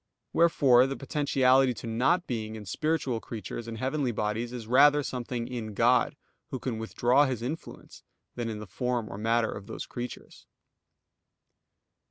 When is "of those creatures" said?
9.51-10.47